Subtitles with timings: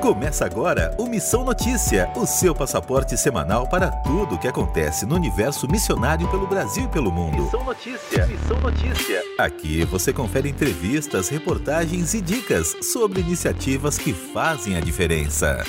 [0.00, 5.16] Começa agora o Missão Notícia, o seu passaporte semanal para tudo o que acontece no
[5.16, 7.42] universo missionário pelo Brasil e pelo mundo.
[7.42, 9.22] Missão Notícia, Missão Notícia.
[9.36, 15.64] Aqui você confere entrevistas, reportagens e dicas sobre iniciativas que fazem a diferença.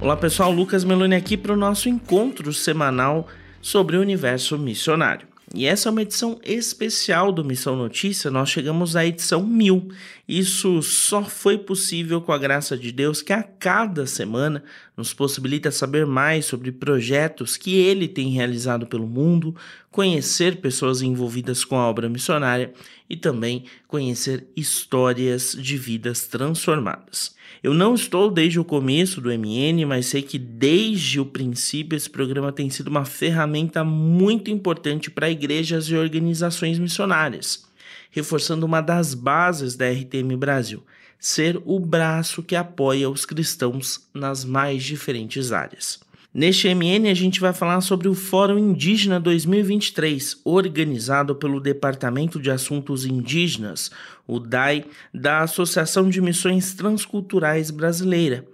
[0.00, 3.26] Olá pessoal, Lucas Meloni aqui para o nosso encontro semanal
[3.62, 5.26] sobre o universo missionário.
[5.54, 9.88] E essa é uma edição especial do Missão Notícia, nós chegamos à edição 1000.
[10.28, 14.62] Isso só foi possível com a graça de Deus, que a cada semana
[14.94, 19.56] nos possibilita saber mais sobre projetos que ele tem realizado pelo mundo,
[19.90, 22.74] conhecer pessoas envolvidas com a obra missionária
[23.08, 27.34] e também conhecer histórias de vidas transformadas.
[27.62, 32.10] Eu não estou desde o começo do MN, mas sei que desde o princípio esse
[32.10, 37.67] programa tem sido uma ferramenta muito importante para igrejas e organizações missionárias,
[38.10, 40.82] reforçando uma das bases da RTM Brasil:
[41.18, 46.00] ser o braço que apoia os cristãos nas mais diferentes áreas.
[46.32, 52.50] Neste MN, a gente vai falar sobre o Fórum Indígena 2023, organizado pelo Departamento de
[52.50, 53.90] Assuntos Indígenas,
[54.26, 58.44] o DAI, da Associação de Missões Transculturais Brasileira,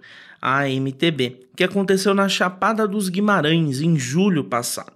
[0.41, 4.94] a AMTB, que aconteceu na Chapada dos Guimarães em julho passado.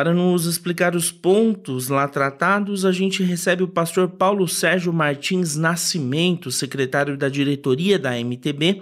[0.00, 5.56] Para nos explicar os pontos lá tratados, a gente recebe o pastor Paulo Sérgio Martins
[5.56, 8.80] Nascimento, secretário da diretoria da AMTB,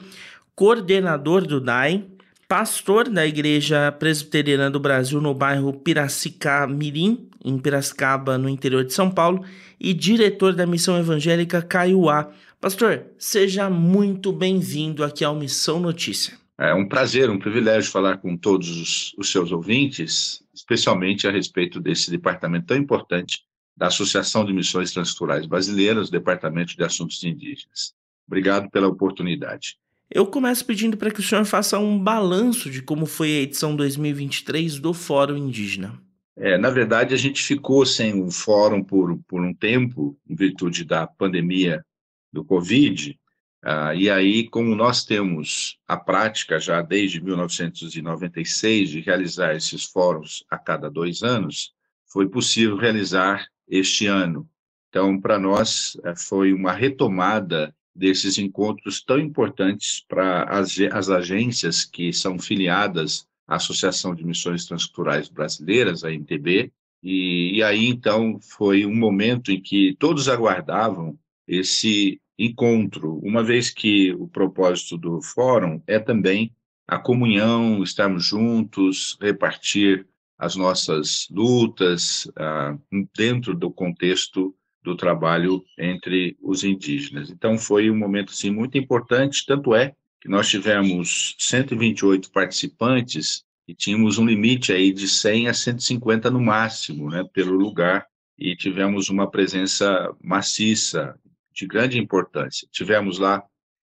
[0.55, 2.05] coordenador do DAI,
[2.47, 9.11] pastor da Igreja Presbiteriana do Brasil no bairro Piracicamirim, em Piracicaba, no interior de São
[9.11, 9.45] Paulo,
[9.81, 12.31] e diretor da Missão Evangélica Caiuá.
[12.61, 16.35] Pastor, seja muito bem-vindo aqui ao Missão Notícia.
[16.61, 21.81] É um prazer, um privilégio falar com todos os, os seus ouvintes, especialmente a respeito
[21.81, 23.45] desse departamento tão importante
[23.77, 27.95] da Associação de Missões Transculturais Brasileiras, Departamento de Assuntos Indígenas.
[28.27, 29.79] Obrigado pela oportunidade.
[30.11, 33.77] Eu começo pedindo para que o senhor faça um balanço de como foi a edição
[33.77, 36.01] 2023 do Fórum Indígena.
[36.37, 40.85] É, na verdade, a gente ficou sem o fórum por, por um tempo, em virtude
[40.85, 41.85] da pandemia
[42.33, 43.19] do Covid.
[43.63, 50.45] Ah, e aí, como nós temos a prática já desde 1996 de realizar esses fóruns
[50.49, 51.73] a cada dois anos,
[52.07, 54.49] foi possível realizar este ano.
[54.89, 61.85] Então, para nós, eh, foi uma retomada desses encontros tão importantes para as, as agências
[61.85, 68.39] que são filiadas à Associação de Missões Transculturais Brasileiras, a MTB, e, e aí então
[68.41, 75.21] foi um momento em que todos aguardavam esse encontro, uma vez que o propósito do
[75.21, 76.55] fórum é também
[76.87, 80.07] a comunhão, estarmos juntos, repartir
[80.39, 87.29] as nossas lutas uh, dentro do contexto do trabalho entre os indígenas.
[87.29, 93.75] Então foi um momento assim muito importante, tanto é que nós tivemos 128 participantes e
[93.75, 98.07] tínhamos um limite aí de 100 a 150 no máximo, né, pelo lugar,
[98.39, 101.19] e tivemos uma presença maciça
[101.59, 102.69] de grande importância.
[102.71, 103.43] Tivemos lá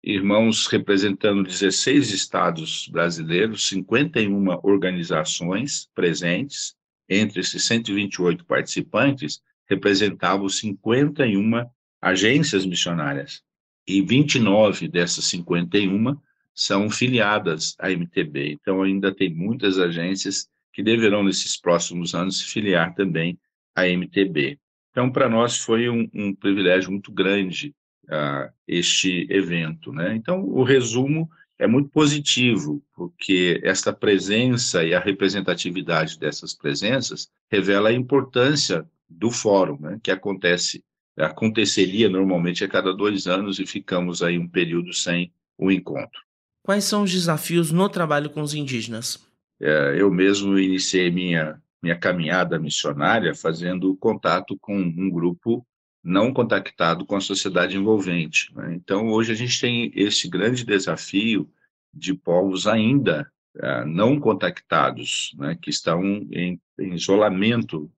[0.03, 6.75] irmãos representando 16 estados brasileiros, 51 organizações presentes,
[7.07, 11.67] entre esses 128 participantes, representavam 51
[12.01, 13.43] agências missionárias
[13.87, 16.17] e 29 dessas 51
[16.55, 18.53] são filiadas à MTB.
[18.53, 23.39] Então, ainda tem muitas agências que deverão, nesses próximos anos, se filiar também
[23.75, 24.59] à MTB.
[24.91, 27.75] Então, para nós foi um, um, privilégio muito grande
[28.05, 29.93] uh, este evento.
[29.93, 30.15] Né?
[30.15, 37.91] Então, o resumo é muito positivo, porque esta presença e a representatividade dessas presenças revela
[37.91, 40.83] a importância do fórum, né, que acontece,
[41.19, 46.23] aconteceria normalmente a cada dois anos e ficamos aí um período sem o encontro.
[46.63, 49.19] Quais são os desafios no trabalho com os indígenas?
[49.61, 55.67] É, eu mesmo iniciei minha, minha caminhada missionária fazendo contato com um grupo
[56.03, 58.55] não contactado com a sociedade envolvente.
[58.55, 58.75] Né?
[58.75, 61.51] Então, hoje a gente tem esse grande desafio
[61.93, 67.91] de povos ainda é, não contactados, né, que estão em, em isolamento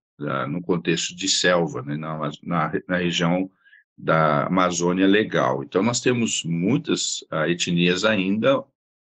[0.48, 3.50] no contexto de selva, né, na, na, na, região
[3.96, 5.62] da Amazônia legal.
[5.62, 8.62] Então, nós temos muitas uh, etnias ainda,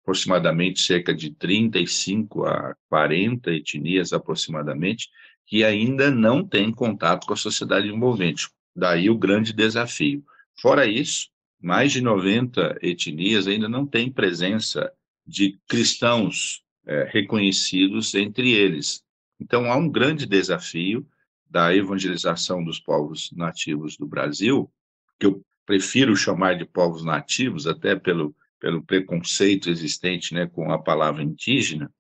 [0.04, 5.10] aproximadamente cerca de 35 a 40 etnias aproximadamente,
[5.48, 8.50] que ainda não têm contato com a sociedade envolvente.
[8.76, 10.24] Daí o grande desafio.
[10.60, 11.30] Fora isso,
[11.62, 14.92] mais de 90 etnias ainda não têm presença
[15.26, 19.02] de cristãos é, reconhecidos entre eles.
[19.40, 21.08] Então, há um grande desafio
[21.50, 24.70] da evangelização dos povos nativos do Brasil,
[25.18, 30.80] que eu prefiro chamar de povos nativos, até pelo, pelo preconceito existente né, com a
[30.80, 31.92] palavra indígena.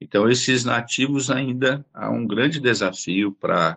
[0.00, 3.76] Então, esses nativos ainda há um grande desafio para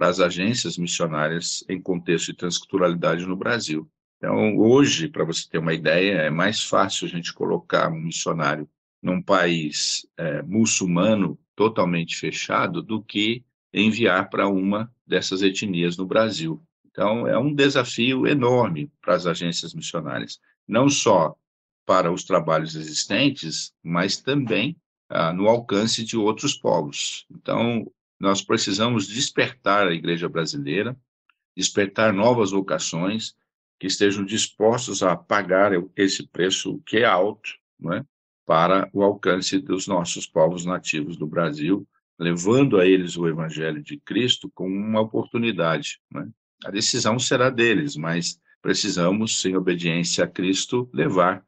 [0.00, 3.88] as agências missionárias em contexto de transculturalidade no Brasil.
[4.16, 8.68] Então, hoje, para você ter uma ideia, é mais fácil a gente colocar um missionário
[9.00, 16.60] num país é, muçulmano totalmente fechado do que enviar para uma dessas etnias no Brasil.
[16.90, 21.36] Então, é um desafio enorme para as agências missionárias, não só
[21.86, 24.76] para os trabalhos existentes, mas também
[25.08, 27.26] ah, no alcance de outros povos.
[27.30, 30.96] Então, nós precisamos despertar a igreja brasileira,
[31.56, 33.34] despertar novas vocações
[33.78, 37.50] que estejam dispostos a pagar esse preço que é alto,
[37.92, 38.04] é,
[38.46, 41.86] para o alcance dos nossos povos nativos do Brasil,
[42.18, 46.00] levando a eles o Evangelho de Cristo como uma oportunidade.
[46.14, 46.26] É?
[46.66, 51.44] A decisão será deles, mas precisamos, em obediência a Cristo, levar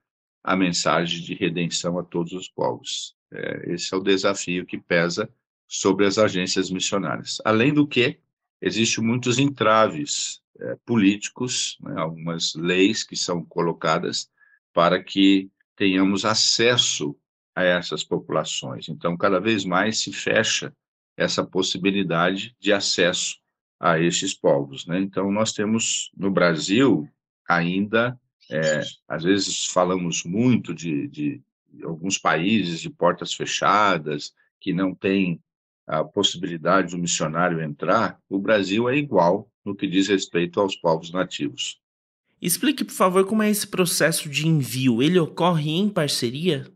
[0.47, 3.17] a mensagem de redenção a todos os povos.
[3.33, 5.29] É, esse é o desafio que pesa
[5.67, 7.43] sobre as agências missionárias.
[7.45, 8.21] Além do que,
[8.63, 14.31] existem muitos entraves é, políticos, né, algumas leis que são colocadas
[14.73, 17.19] para que tenhamos acesso
[17.53, 18.89] a essas populações.
[18.89, 20.73] Então, cada vez mais se fecha
[21.17, 23.37] essa possibilidade de acesso
[23.81, 24.87] a estes povos.
[24.87, 25.01] Né?
[25.01, 27.09] Então, nós temos no Brasil
[27.49, 28.17] ainda,
[28.51, 31.43] é, às vezes falamos muito de, de,
[31.83, 35.41] alguns países de portas fechadas, que não tem
[35.87, 41.13] a possibilidade do missionário entrar, o Brasil é igual no que diz respeito aos povos
[41.13, 41.81] nativos.
[42.41, 45.03] Explique, por favor, como é esse processo de envio.
[45.03, 46.67] Ele ocorre em parceria?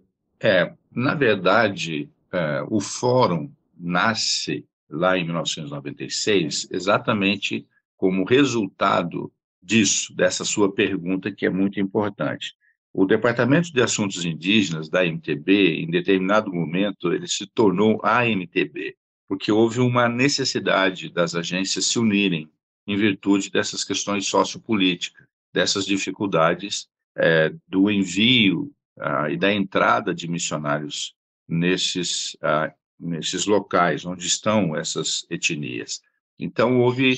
[0.41, 9.31] É, na verdade, é, o fórum nasce lá em 1996, exatamente como resultado
[9.63, 12.55] disso, dessa sua pergunta, que é muito importante.
[12.93, 18.97] O Departamento de Assuntos Indígenas da MTB, em determinado momento, ele se tornou a MTB,
[19.29, 22.51] porque houve uma necessidade das agências se unirem
[22.87, 30.29] em virtude dessas questões sociopolíticas, dessas dificuldades é, do envio ah, e da entrada de
[30.29, 31.15] missionários
[31.49, 36.03] nesses ah, nesses locais onde estão essas etnias.
[36.39, 37.17] Então, houve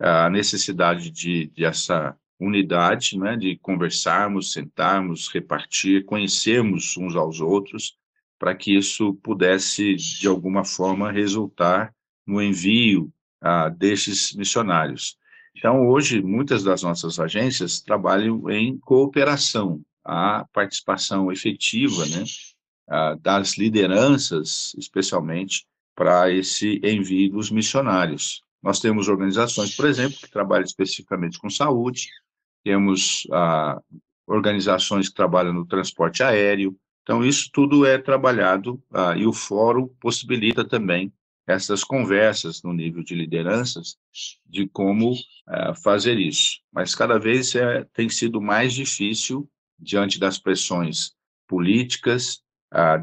[0.00, 7.98] a necessidade de, de essa unidade, né, de conversarmos, sentarmos, repartir, conhecermos uns aos outros,
[8.38, 11.94] para que isso pudesse, de alguma forma, resultar
[12.26, 13.12] no envio
[13.42, 15.18] ah, destes missionários.
[15.54, 22.24] Então, hoje, muitas das nossas agências trabalham em cooperação, a participação efetiva, né,
[23.20, 28.42] das lideranças, especialmente para esse envio dos missionários.
[28.62, 32.08] Nós temos organizações, por exemplo, que trabalham especificamente com saúde,
[32.62, 33.80] temos ah,
[34.26, 36.76] organizações que trabalham no transporte aéreo.
[37.02, 41.12] Então, isso tudo é trabalhado ah, e o fórum possibilita também
[41.46, 43.96] essas conversas no nível de lideranças
[44.46, 45.14] de como
[45.46, 46.60] ah, fazer isso.
[46.72, 49.48] Mas cada vez é, tem sido mais difícil
[49.78, 51.12] diante das pressões
[51.48, 52.42] políticas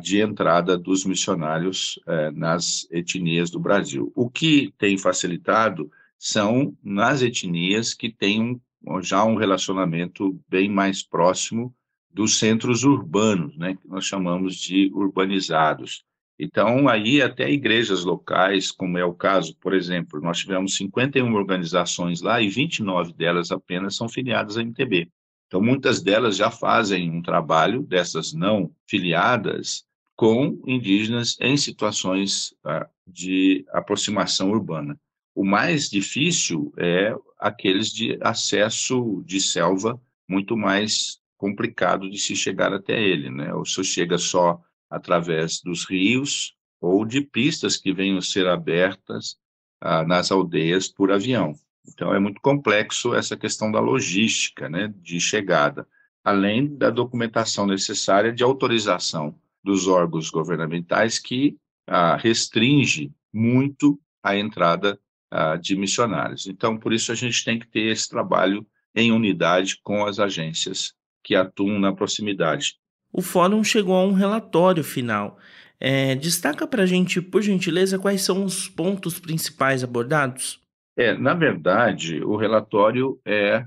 [0.02, 4.12] de entrada dos missionários eh, nas etnias do Brasil.
[4.16, 8.62] O que tem facilitado são nas etnias que têm
[9.02, 11.76] já um relacionamento bem mais próximo
[12.10, 16.04] dos centros urbanos, né, que nós chamamos de urbanizados.
[16.40, 22.22] Então, aí até igrejas locais, como é o caso, por exemplo, nós tivemos 51 organizações
[22.22, 25.12] lá e 29 delas apenas são filiadas à MTB.
[25.48, 29.86] Então, muitas delas já fazem um trabalho, dessas não filiadas,
[30.16, 35.00] com indígenas em situações ah, de aproximação urbana.
[35.34, 42.74] O mais difícil é aqueles de acesso de selva, muito mais complicado de se chegar
[42.74, 43.54] até ele, né?
[43.54, 49.38] Ou se chega só através dos rios ou de pistas que venham a ser abertas
[49.80, 51.54] ah, nas aldeias por avião.
[51.88, 55.88] Então, é muito complexo essa questão da logística né, de chegada,
[56.24, 65.00] além da documentação necessária de autorização dos órgãos governamentais que ah, restringe muito a entrada
[65.32, 66.48] ah, de missionários.
[66.48, 68.66] Então, por isso, a gente tem que ter esse trabalho
[68.96, 72.76] em unidade com as agências que atuam na proximidade.
[73.12, 75.38] O fórum chegou a um relatório final.
[75.80, 80.60] É, destaca para a gente, por gentileza, quais são os pontos principais abordados?
[80.98, 83.64] É, na verdade, o relatório é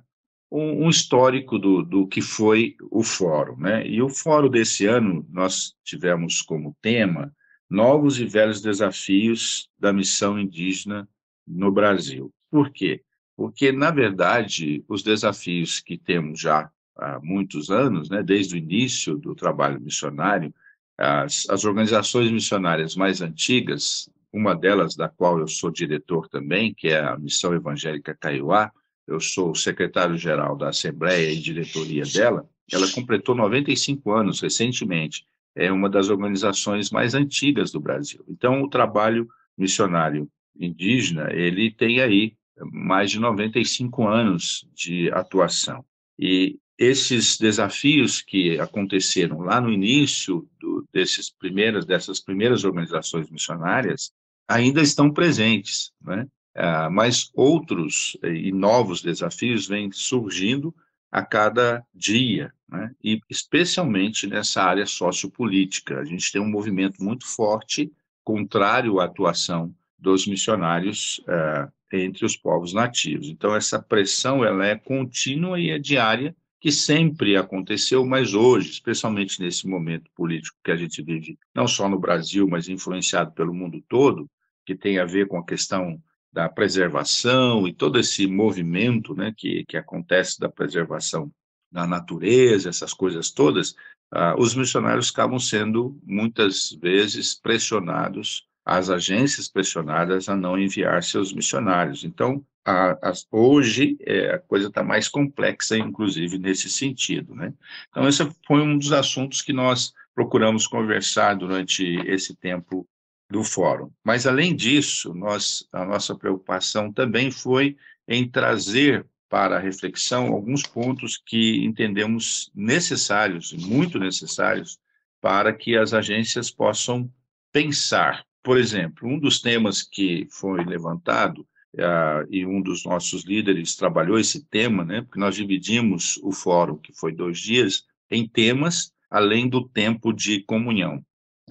[0.51, 3.87] um, um histórico do, do que foi o fórum, né?
[3.87, 7.33] E o fórum desse ano nós tivemos como tema
[7.71, 11.09] novos e velhos desafios da missão indígena
[11.47, 12.35] no Brasil.
[12.51, 13.05] Por quê?
[13.37, 19.17] Porque, na verdade, os desafios que temos já há muitos anos, né, desde o início
[19.17, 20.53] do trabalho missionário,
[20.99, 26.89] as, as organizações missionárias mais antigas, uma delas da qual eu sou diretor também, que
[26.89, 28.71] é a Missão Evangélica Caiuá,
[29.07, 35.91] eu sou secretário-geral da Assembleia e diretoria dela, ela completou 95 anos recentemente, é uma
[35.91, 38.25] das organizações mais antigas do Brasil.
[38.29, 42.35] Então, o trabalho missionário indígena, ele tem aí
[42.73, 45.85] mais de 95 anos de atuação.
[46.19, 54.13] E esses desafios que aconteceram lá no início do, desses primeiras, dessas primeiras organizações missionárias
[54.51, 56.27] ainda estão presentes, né?
[56.55, 60.75] Ah, mas outros e novos desafios vêm surgindo
[61.11, 62.91] a cada dia, né?
[63.03, 66.01] e especialmente nessa área sociopolítica.
[66.01, 67.91] A gente tem um movimento muito forte
[68.25, 73.29] contrário à atuação dos missionários eh, entre os povos nativos.
[73.29, 79.41] Então, essa pressão ela é contínua e é diária, que sempre aconteceu, mas hoje, especialmente
[79.41, 83.83] nesse momento político que a gente vive, não só no Brasil, mas influenciado pelo mundo
[83.89, 84.31] todo,
[84.71, 86.01] que tem a ver com a questão
[86.33, 91.29] da preservação e todo esse movimento né, que, que acontece da preservação
[91.73, 93.75] da natureza, essas coisas todas,
[94.13, 101.33] ah, os missionários acabam sendo muitas vezes pressionados, as agências pressionadas a não enviar seus
[101.33, 102.05] missionários.
[102.05, 107.35] Então, a, a, hoje é, a coisa está mais complexa, inclusive nesse sentido.
[107.35, 107.53] Né?
[107.89, 112.87] Então, esse foi um dos assuntos que nós procuramos conversar durante esse tempo
[113.31, 113.91] do fórum.
[114.05, 117.77] Mas, além disso, nós, a nossa preocupação também foi
[118.09, 124.79] em trazer para a reflexão alguns pontos que entendemos necessários, muito necessários,
[125.21, 127.09] para que as agências possam
[127.53, 128.25] pensar.
[128.43, 134.19] Por exemplo, um dos temas que foi levantado, uh, e um dos nossos líderes trabalhou
[134.19, 139.49] esse tema, né, porque nós dividimos o fórum, que foi dois dias, em temas, além
[139.49, 141.05] do tempo de comunhão.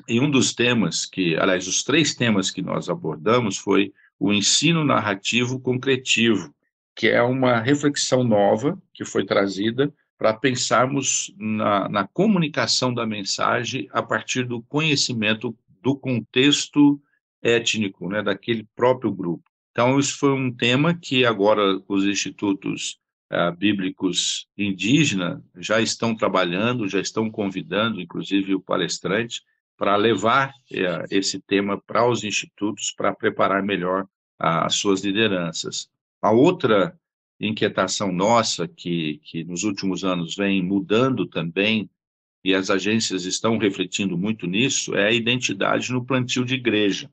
[0.07, 4.83] E um dos temas que, aliás, os três temas que nós abordamos foi o ensino
[4.83, 6.53] narrativo concretivo,
[6.95, 13.87] que é uma reflexão nova que foi trazida para pensarmos na, na, comunicação da mensagem
[13.93, 17.01] a partir do conhecimento do contexto
[17.41, 19.49] étnico, né, daquele próprio grupo.
[19.71, 22.99] Então, isso foi um tema que agora os institutos
[23.31, 29.41] uh, bíblicos indígenas já estão trabalhando, já estão convidando, inclusive o palestrante,
[29.79, 34.05] para levar uh, esse tema para os institutos, para preparar melhor
[34.37, 35.89] as suas lideranças.
[36.21, 36.99] A outra
[37.39, 41.89] inquietação nossa, que, que nos últimos anos vem mudando também,
[42.43, 47.09] e as agências estão refletindo muito nisso, é a identidade no plantio de igreja,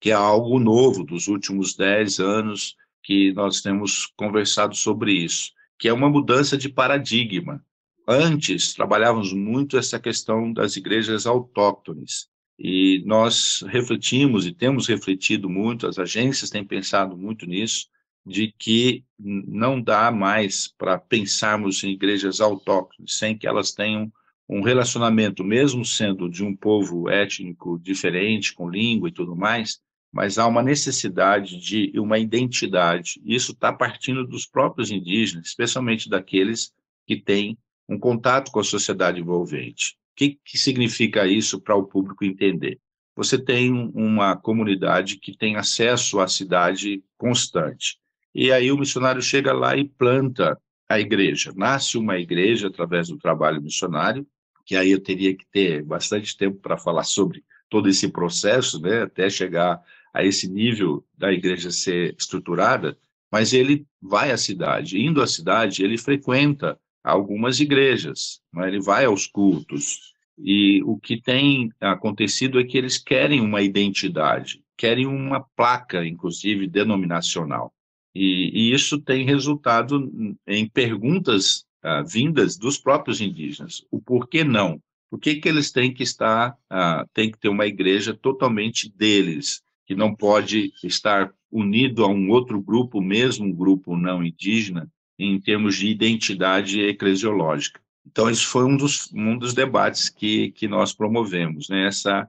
[0.00, 5.88] que é algo novo dos últimos dez anos que nós temos conversado sobre isso, que
[5.88, 7.64] é uma mudança de paradigma.
[8.10, 12.26] Antes, trabalhávamos muito essa questão das igrejas autóctones,
[12.58, 17.86] e nós refletimos e temos refletido muito, as agências têm pensado muito nisso,
[18.24, 24.10] de que não dá mais para pensarmos em igrejas autóctones sem que elas tenham
[24.48, 30.38] um relacionamento, mesmo sendo de um povo étnico diferente, com língua e tudo mais, mas
[30.38, 33.20] há uma necessidade de uma identidade.
[33.22, 36.72] Isso está partindo dos próprios indígenas, especialmente daqueles
[37.06, 37.58] que têm
[37.88, 39.92] um contato com a sociedade envolvente.
[40.12, 42.78] O que, que significa isso para o público entender?
[43.16, 47.98] Você tem uma comunidade que tem acesso à cidade constante.
[48.34, 50.56] E aí o missionário chega lá e planta
[50.88, 51.52] a igreja.
[51.56, 54.26] Nasce uma igreja através do trabalho missionário,
[54.64, 59.02] que aí eu teria que ter bastante tempo para falar sobre todo esse processo, né,
[59.02, 62.96] até chegar a esse nível da igreja ser estruturada,
[63.30, 64.98] mas ele vai à cidade.
[64.98, 66.78] Indo à cidade, ele frequenta
[67.10, 70.14] algumas igrejas, né, ele vai aos cultos.
[70.38, 76.68] E o que tem acontecido é que eles querem uma identidade, querem uma placa, inclusive
[76.68, 77.72] denominacional.
[78.14, 80.10] E, e isso tem resultado
[80.46, 83.84] em perguntas ah, vindas dos próprios indígenas.
[83.90, 84.80] O porquê não?
[85.10, 89.62] Por que, que eles têm que estar, ah, têm que ter uma igreja totalmente deles,
[89.86, 95.40] que não pode estar unido a um outro grupo, mesmo um grupo não indígena, em
[95.40, 97.80] termos de identidade eclesiológica?
[98.10, 101.86] Então, isso foi um dos, um dos debates que, que nós promovemos, né?
[101.86, 102.28] essa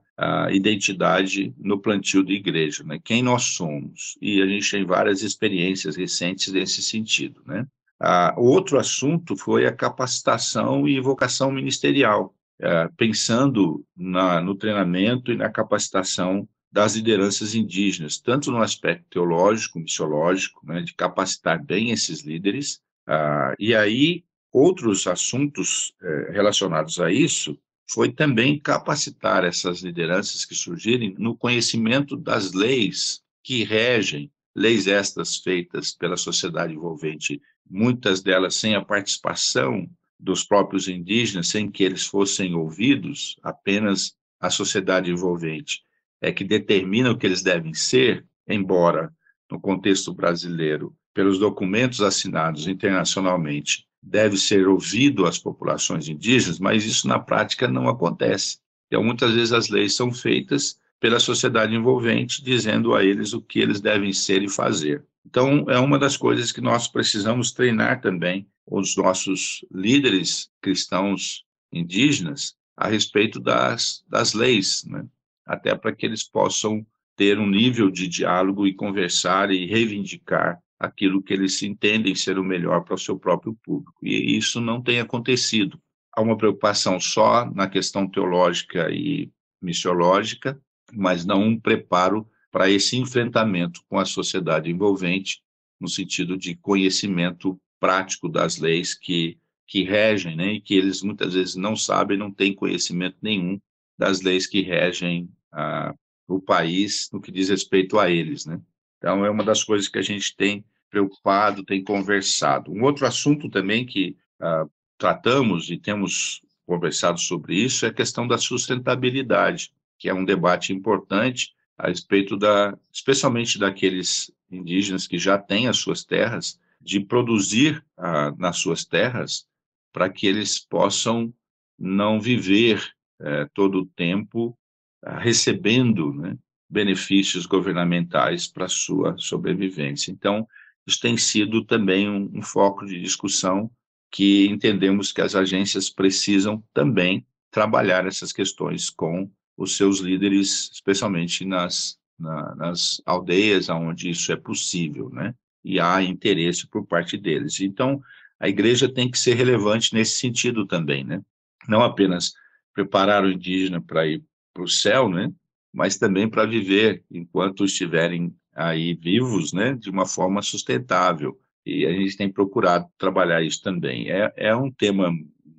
[0.51, 2.99] identidade no plantio da igreja, né?
[3.01, 4.17] quem nós somos.
[4.21, 7.41] E a gente tem várias experiências recentes nesse sentido.
[7.45, 7.65] Né?
[7.97, 15.37] Ah, outro assunto foi a capacitação e vocação ministerial, é, pensando na, no treinamento e
[15.37, 22.21] na capacitação das lideranças indígenas, tanto no aspecto teológico, missiológico, né, de capacitar bem esses
[22.21, 27.57] líderes, ah, e aí outros assuntos eh, relacionados a isso
[27.89, 35.37] foi também capacitar essas lideranças que surgirem no conhecimento das leis que regem, leis estas
[35.37, 42.05] feitas pela sociedade envolvente, muitas delas sem a participação dos próprios indígenas, sem que eles
[42.05, 45.83] fossem ouvidos, apenas a sociedade envolvente
[46.21, 49.13] é que determina o que eles devem ser, embora
[49.49, 57.07] no contexto brasileiro, pelos documentos assinados internacionalmente, deve ser ouvido às populações indígenas, mas isso
[57.07, 58.59] na prática não acontece.
[58.87, 63.59] Então, muitas vezes as leis são feitas pela sociedade envolvente, dizendo a eles o que
[63.59, 65.03] eles devem ser e fazer.
[65.25, 72.55] Então, é uma das coisas que nós precisamos treinar também os nossos líderes cristãos indígenas
[72.75, 75.05] a respeito das, das leis, né?
[75.49, 76.85] Até para que eles possam
[77.17, 82.43] ter um nível de diálogo e conversar e reivindicar aquilo que eles entendem ser o
[82.43, 83.99] melhor para o seu próprio público.
[84.03, 85.81] E isso não tem acontecido.
[86.15, 90.61] Há uma preocupação só na questão teológica e missiológica,
[90.93, 95.41] mas não um preparo para esse enfrentamento com a sociedade envolvente,
[95.81, 101.33] no sentido de conhecimento prático das leis que, que regem, né, e que eles muitas
[101.33, 103.59] vezes não sabem, não têm conhecimento nenhum
[103.97, 105.93] das leis que regem ah,
[106.27, 108.45] o país no que diz respeito a eles.
[108.45, 108.59] Né?
[108.97, 112.71] Então, é uma das coisas que a gente tem preocupado, tem conversado.
[112.71, 114.65] Um outro assunto também que ah,
[114.97, 120.71] tratamos e temos conversado sobre isso é a questão da sustentabilidade, que é um debate
[120.71, 127.83] importante a respeito da, especialmente daqueles indígenas que já têm as suas terras, de produzir
[127.97, 129.47] ah, nas suas terras
[129.91, 131.33] para que eles possam
[131.77, 134.57] não viver eh, todo o tempo
[135.03, 136.37] recebendo né,
[136.69, 140.11] benefícios governamentais para sua sobrevivência.
[140.11, 140.47] Então,
[140.85, 143.69] isso tem sido também um, um foco de discussão
[144.11, 151.45] que entendemos que as agências precisam também trabalhar essas questões com os seus líderes, especialmente
[151.45, 155.33] nas, na, nas aldeias onde isso é possível, né?
[155.63, 157.59] E há interesse por parte deles.
[157.59, 158.01] Então,
[158.39, 161.21] a igreja tem que ser relevante nesse sentido também, né?
[161.67, 162.33] Não apenas
[162.73, 164.23] preparar o indígena para ir
[164.59, 165.31] para o céu, né?
[165.73, 169.73] Mas também para viver enquanto estiverem aí vivos, né?
[169.73, 171.39] De uma forma sustentável.
[171.65, 174.09] E a gente tem procurado trabalhar isso também.
[174.11, 175.11] É, é um tema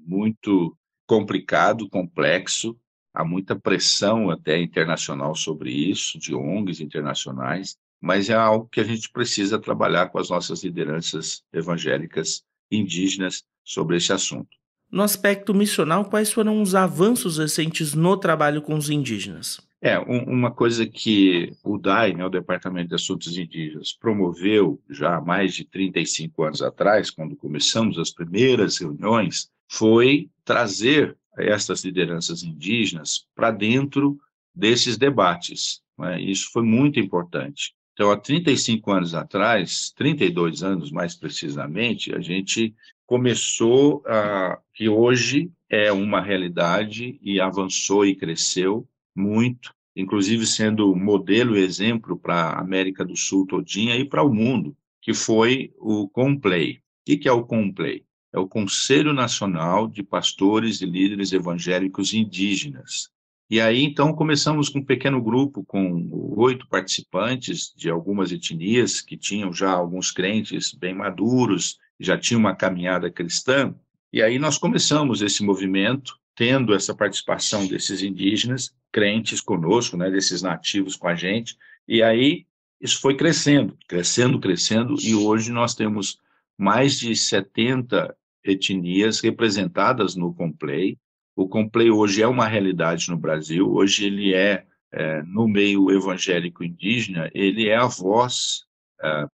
[0.07, 2.77] muito complicado, complexo,
[3.15, 8.85] há muita pressão até internacional sobre isso, de ONGs internacionais, mas é algo que a
[8.85, 14.60] gente precisa trabalhar com as nossas lideranças evangélicas indígenas sobre esse assunto.
[14.91, 19.61] No aspecto missional, quais foram os avanços recentes no trabalho com os indígenas?
[19.81, 25.17] É, um, uma coisa que o DAI, né, o Departamento de Assuntos Indígenas, promoveu já
[25.17, 32.43] há mais de 35 anos atrás, quando começamos as primeiras reuniões, foi trazer essas lideranças
[32.43, 34.19] indígenas para dentro
[34.55, 35.81] desses debates.
[35.97, 36.21] Né?
[36.21, 37.73] Isso foi muito importante.
[37.95, 42.75] Então, há 35 anos atrás, 32 anos mais precisamente, a gente
[43.11, 51.59] começou a que hoje é uma realidade e avançou e cresceu muito, inclusive sendo modelo
[51.59, 56.09] e exemplo para a América do Sul todinha e para o mundo, que foi o
[56.09, 56.75] Complay.
[56.75, 58.05] O que é o Complay?
[58.33, 63.11] É o Conselho Nacional de Pastores e Líderes Evangélicos Indígenas.
[63.51, 69.17] E aí, então, começamos com um pequeno grupo, com oito participantes de algumas etnias que
[69.17, 73.75] tinham já alguns crentes bem maduros, já tinham uma caminhada cristã.
[74.13, 80.43] E aí nós começamos esse movimento, tendo essa participação desses indígenas, crentes conosco, né, desses
[80.43, 81.57] nativos com a gente.
[81.87, 82.47] E aí
[82.81, 86.19] isso foi crescendo, crescendo, crescendo, e hoje nós temos
[86.59, 90.99] mais de 70 etnias representadas no Complay,
[91.41, 96.63] o Complay hoje é uma realidade no Brasil, hoje ele é, é no meio evangélico
[96.63, 98.67] indígena, ele é a voz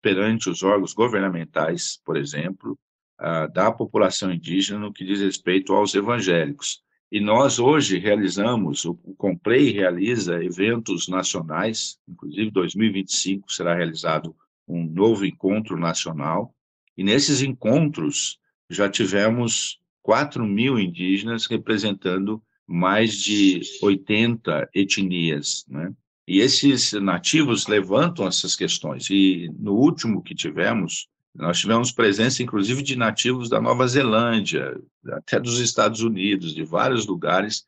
[0.01, 2.77] perante os órgãos governamentais, por exemplo,
[3.19, 6.81] é, da população indígena no que diz respeito aos evangélicos.
[7.11, 14.35] E nós hoje realizamos, o, Complay realiza eventos nacionais, inclusive 2025 será realizado
[14.67, 16.55] um novo encontro nacional,
[16.97, 25.93] e nesses encontros já tivemos 4 mil indígenas representando mais de 80 etnias, né?
[26.31, 29.09] E esses nativos levantam essas questões.
[29.09, 34.79] E no último que tivemos, nós tivemos presença, inclusive, de nativos da Nova Zelândia,
[35.11, 37.65] até dos Estados Unidos, de vários lugares,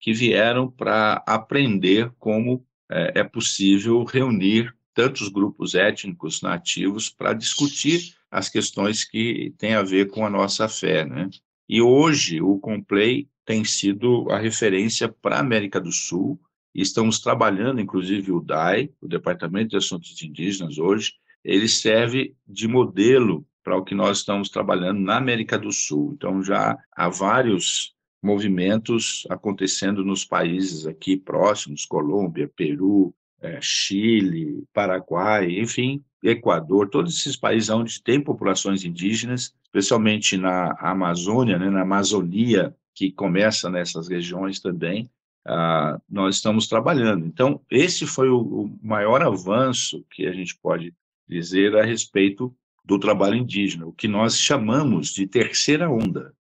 [0.00, 8.16] que vieram para aprender como é, é possível reunir tantos grupos étnicos nativos para discutir
[8.28, 11.30] as questões que têm a ver com a nossa fé, né?
[11.68, 16.40] E hoje o Complay tem sido a referência para a América do Sul,
[16.74, 22.68] e estamos trabalhando, inclusive o DAI, o Departamento de Assuntos Indígenas hoje, ele serve de
[22.68, 26.12] modelo para o que nós estamos trabalhando na América do Sul.
[26.14, 35.58] Então já há vários movimentos acontecendo nos países aqui próximos, Colômbia, Peru, é, Chile, Paraguai,
[35.58, 42.74] enfim, Equador, todos esses países onde tem populações indígenas, especialmente na Amazônia, né, na Amazonia,
[42.94, 45.08] que começa nessas regiões também,
[45.46, 47.26] ah, nós estamos trabalhando.
[47.26, 50.94] Então, esse foi o, o maior avanço que a gente pode
[51.28, 56.34] dizer a respeito do trabalho indígena, o que nós chamamos de terceira onda.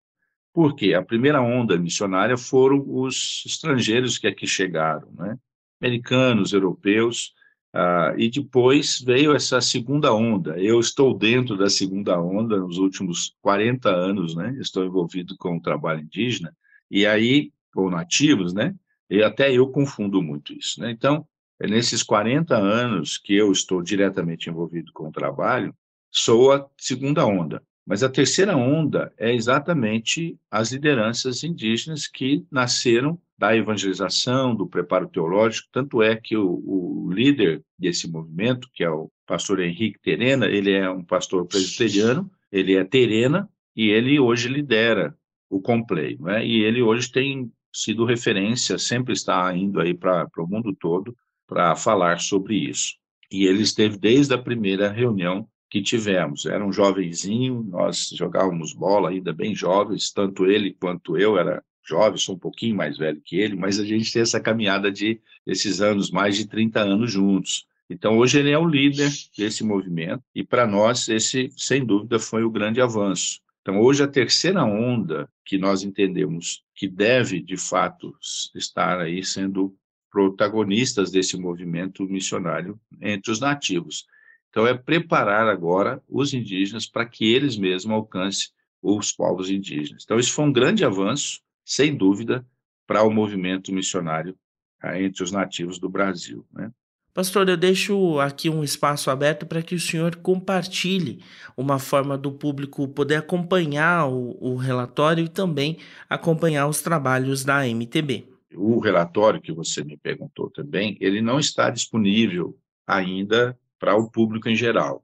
[0.53, 5.37] Porque a primeira onda missionária foram os estrangeiros que aqui chegaram, né?
[5.79, 7.33] americanos, europeus,
[7.73, 10.59] ah, e depois veio essa segunda onda.
[10.59, 14.57] Eu estou dentro da segunda onda nos últimos 40 anos, né?
[14.59, 16.55] Estou envolvido com o trabalho indígena,
[16.89, 18.75] e aí, ou nativos, né?
[19.09, 20.91] E até eu confundo muito isso, né?
[20.91, 21.25] Então,
[21.59, 25.75] é nesses 40 anos que eu estou diretamente envolvido com o trabalho,
[26.11, 27.61] sou a segunda onda.
[27.85, 35.07] Mas a terceira onda é exatamente as lideranças indígenas que nasceram da evangelização, do preparo
[35.07, 35.69] teológico.
[35.71, 40.71] Tanto é que o, o líder desse movimento, que é o pastor Henrique Terena, ele
[40.71, 45.17] é um pastor presbiteriano, ele é terena e ele hoje lidera
[45.49, 46.17] o Complay.
[46.19, 46.45] Né?
[46.45, 51.15] E ele hoje tem sido referência, sempre está indo aí para o mundo todo
[51.47, 52.95] para falar sobre isso.
[53.31, 56.45] E ele esteve desde a primeira reunião que tivemos.
[56.45, 62.17] Era um jovenzinho, nós jogávamos bola ainda bem jovens, tanto ele quanto eu era jovem,
[62.17, 65.81] sou um pouquinho mais velho que ele, mas a gente tem essa caminhada de esses
[65.81, 67.65] anos, mais de 30 anos juntos.
[67.89, 72.43] Então hoje ele é o líder desse movimento e para nós esse, sem dúvida, foi
[72.43, 73.39] o grande avanço.
[73.61, 78.15] Então hoje a terceira onda que nós entendemos que deve de fato
[78.55, 79.75] estar aí sendo
[80.11, 84.05] protagonistas desse movimento missionário entre os nativos
[84.49, 88.49] então, é preparar agora os indígenas para que eles mesmos alcancem
[88.81, 90.03] os povos indígenas.
[90.03, 92.45] Então, isso foi um grande avanço, sem dúvida,
[92.87, 94.35] para o movimento missionário
[94.81, 96.45] ah, entre os nativos do Brasil.
[96.51, 96.71] Né?
[97.13, 101.23] Pastor, eu deixo aqui um espaço aberto para que o senhor compartilhe
[101.57, 107.67] uma forma do público poder acompanhar o, o, relatório e também acompanhar os trabalhos da
[107.67, 108.27] MTB.
[108.55, 114.47] O relatório que você me perguntou também, ele não está disponível ainda para o público
[114.47, 115.03] em geral.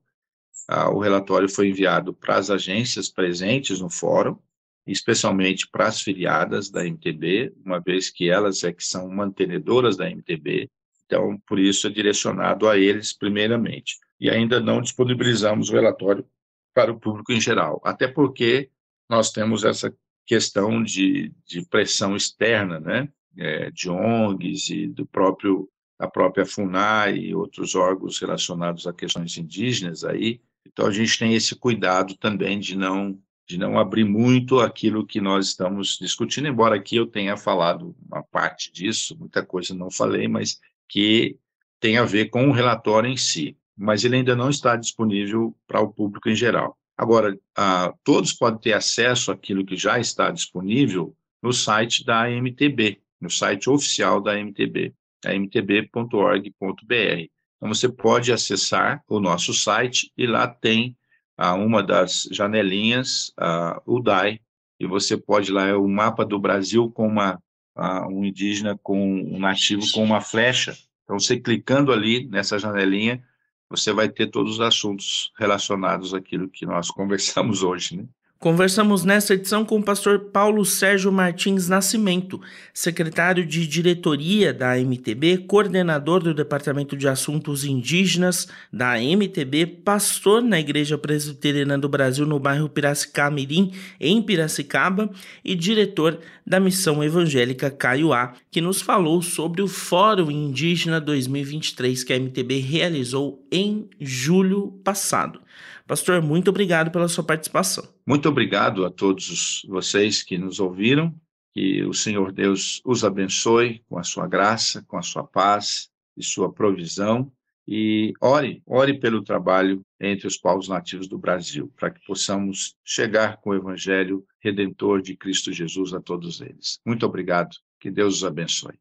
[0.68, 4.38] Ah, o relatório foi enviado para as agências presentes no fórum,
[4.86, 10.10] especialmente para as filiadas da MTB, uma vez que elas é que são mantenedoras da
[10.10, 10.70] MTB,
[11.06, 13.98] então, por isso é direcionado a eles primeiramente.
[14.20, 16.26] E ainda não disponibilizamos o relatório
[16.74, 18.70] para o público em geral, até porque
[19.10, 25.70] nós temos essa questão de, de pressão externa, né, é, de ONGs e do próprio
[25.98, 30.42] a própria FUNAI e outros órgãos relacionados a questões indígenas aí.
[30.68, 35.22] Então a gente tem esse cuidado também de não de não abrir muito aquilo que
[35.22, 40.28] nós estamos discutindo, embora aqui eu tenha falado uma parte disso, muita coisa não falei,
[40.28, 41.38] mas que
[41.80, 45.82] tem a ver com o relatório em si, mas ele ainda não está disponível para
[45.82, 46.78] o público em geral.
[46.98, 53.00] Agora, ah, todos podem ter acesso àquilo que já está disponível no site da MTB,
[53.20, 54.94] no site oficial da MTB
[55.34, 57.30] mtb.org.br.
[57.58, 60.96] Então você pode acessar o nosso site e lá tem
[61.38, 64.40] ah, uma das janelinhas, ah, o DAI,
[64.80, 67.42] e você pode lá, é o mapa do Brasil com uma,
[67.76, 70.78] um indígena, com um nativo com uma flecha.
[71.04, 73.24] Então você clicando ali nessa janelinha,
[73.70, 78.06] você vai ter todos os assuntos relacionados àquilo que nós conversamos hoje, né?
[78.46, 82.40] Conversamos nesta edição com o pastor Paulo Sérgio Martins Nascimento,
[82.72, 90.60] secretário de diretoria da MTB, coordenador do Departamento de Assuntos Indígenas da MTB, pastor na
[90.60, 95.10] Igreja Presbiteriana do Brasil no bairro Piracicamirim, em Piracicaba,
[95.44, 102.14] e diretor da Missão Evangélica Caiuá, que nos falou sobre o Fórum Indígena 2023 que
[102.14, 105.42] a MTB realizou em julho passado.
[105.88, 107.88] Pastor, muito obrigado pela sua participação.
[108.06, 111.14] Muito obrigado a todos vocês que nos ouviram.
[111.54, 116.24] Que o Senhor Deus os abençoe com a sua graça, com a sua paz e
[116.24, 117.32] sua provisão.
[117.68, 123.38] E ore, ore pelo trabalho entre os povos nativos do Brasil, para que possamos chegar
[123.38, 126.80] com o Evangelho redentor de Cristo Jesus a todos eles.
[126.86, 127.56] Muito obrigado.
[127.80, 128.76] Que Deus os abençoe.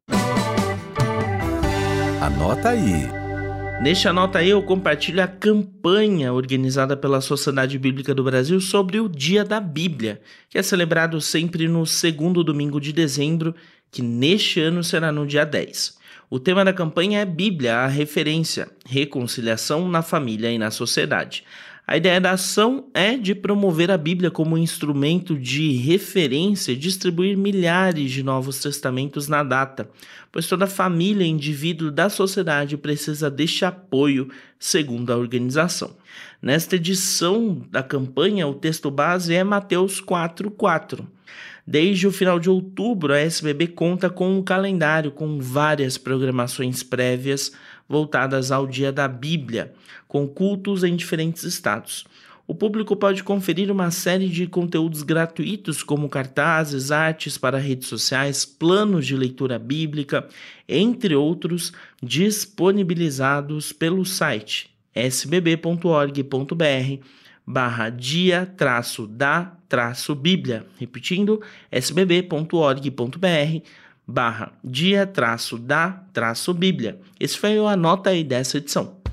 [2.21, 3.24] Anota aí.
[3.81, 9.43] Neste Anota Eu compartilho a campanha organizada pela Sociedade Bíblica do Brasil sobre o Dia
[9.43, 13.53] da Bíblia, que é celebrado sempre no segundo domingo de dezembro,
[13.91, 15.97] que neste ano será no dia 10.
[16.29, 21.43] O tema da campanha é Bíblia, a referência, reconciliação na família e na sociedade.
[21.87, 27.37] A ideia da ação é de promover a Bíblia como instrumento de referência e distribuir
[27.37, 29.87] milhares de novos testamentos na data,
[30.31, 35.95] pois toda família e indivíduo da sociedade precisa deste apoio, segundo a organização.
[36.41, 41.05] Nesta edição da campanha, o texto base é Mateus 4:4.
[41.67, 47.51] Desde o final de outubro, a SBB conta com um calendário com várias programações prévias
[47.87, 49.73] voltadas ao Dia da Bíblia,
[50.07, 52.05] com cultos em diferentes estados.
[52.47, 58.45] O público pode conferir uma série de conteúdos gratuitos, como cartazes, artes para redes sociais,
[58.45, 60.27] planos de leitura bíblica,
[60.69, 66.55] entre outros, disponibilizados pelo site sbb.org.br
[67.45, 70.65] barra dia traço da traço bíblia.
[70.79, 73.61] Repetindo, sbb.org.br
[74.07, 76.99] barra dia traço da traço bíblia.
[77.19, 79.05] Esse foi o anota aí dessa edição.